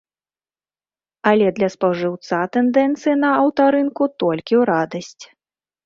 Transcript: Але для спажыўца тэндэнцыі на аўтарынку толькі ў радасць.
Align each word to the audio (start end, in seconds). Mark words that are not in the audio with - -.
Але 1.33 1.47
для 1.59 1.69
спажыўца 1.75 2.41
тэндэнцыі 2.59 3.15
на 3.27 3.37
аўтарынку 3.45 4.03
толькі 4.27 4.53
ў 4.65 4.69
радасць. 4.77 5.23